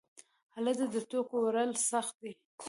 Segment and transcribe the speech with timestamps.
[0.55, 2.33] هلته د توکو وړل سخت دي.